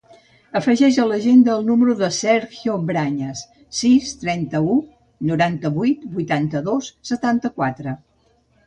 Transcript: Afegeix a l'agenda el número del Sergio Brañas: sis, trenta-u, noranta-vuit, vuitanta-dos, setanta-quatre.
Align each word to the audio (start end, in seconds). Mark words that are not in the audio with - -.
Afegeix 0.59 0.95
a 1.01 1.03
l'agenda 1.09 1.51
el 1.57 1.67
número 1.67 1.93
del 1.99 2.11
Sergio 2.19 2.77
Brañas: 2.87 3.45
sis, 3.81 4.17
trenta-u, 4.25 4.81
noranta-vuit, 5.33 6.11
vuitanta-dos, 6.19 6.95
setanta-quatre. 7.13 7.99